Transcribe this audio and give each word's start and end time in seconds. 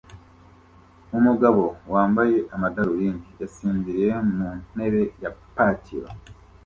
Umugabo 1.17 1.63
wambaye 1.93 2.37
amadarubindi 2.55 3.29
yasinziriye 3.41 4.11
mu 4.35 4.49
ntebe 4.73 5.01
ya 5.23 5.31
patio 5.55 6.03